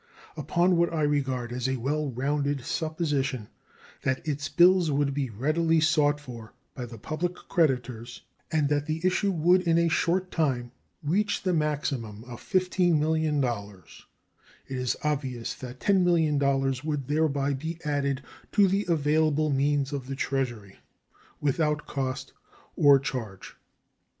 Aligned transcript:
Upon 0.35 0.77
what 0.77 0.91
I 0.91 1.03
regard 1.03 1.51
as 1.53 1.69
a 1.69 1.75
well 1.75 2.09
rounded 2.09 2.65
supposition 2.65 3.49
that 4.01 4.27
its 4.27 4.49
bills 4.49 4.89
would 4.89 5.13
be 5.13 5.29
readily 5.29 5.79
sought 5.79 6.19
for 6.19 6.55
by 6.73 6.87
the 6.87 6.97
public 6.97 7.35
creditors 7.35 8.23
and 8.51 8.67
that 8.69 8.87
the 8.87 9.05
issue 9.05 9.29
would 9.31 9.61
in 9.61 9.77
a 9.77 9.89
short 9.89 10.31
time 10.31 10.71
reach 11.03 11.43
the 11.43 11.53
maximum 11.53 12.23
of 12.23 12.41
$15,000,000, 12.41 14.01
it 14.67 14.75
is 14.77 14.97
obvious 15.03 15.53
that 15.53 15.79
$10,000,000 15.79 16.83
would 16.83 17.07
thereby 17.07 17.53
be 17.53 17.77
added 17.85 18.23
to 18.53 18.67
the 18.67 18.87
available 18.89 19.51
means 19.51 19.93
of 19.93 20.07
the 20.07 20.15
Treasury 20.15 20.79
without 21.41 21.85
cost 21.85 22.33
or 22.75 22.97
charge. 22.97 23.55